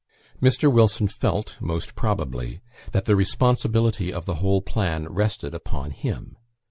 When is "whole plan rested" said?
4.41-5.53